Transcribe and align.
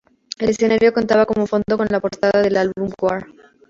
El 0.39 0.49
escenario 0.49 0.93
contaba 0.93 1.27
como 1.27 1.45
fondo 1.45 1.77
con 1.77 1.85
la 1.91 1.99
portada 1.99 2.41
del 2.41 2.57
álbum 2.57 2.89
War. 2.99 3.27